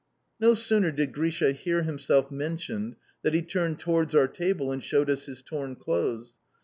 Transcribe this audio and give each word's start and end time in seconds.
No 0.39 0.55
sooner 0.55 0.91
did 0.91 1.13
Grisha 1.13 1.51
hear 1.51 1.83
himself 1.83 2.31
mentioned 2.31 2.95
that 3.21 3.35
he 3.35 3.43
turned 3.43 3.77
towards 3.77 4.15
our 4.15 4.27
table 4.27 4.71
and 4.71 4.81
showed 4.83 5.11
us 5.11 5.27
his 5.27 5.43
torn 5.43 5.75
clothes. 5.75 6.37